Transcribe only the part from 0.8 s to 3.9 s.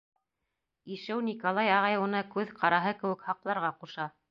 Ишеү Николай ағай уны күҙ ҡараһы кеүек һаҡларға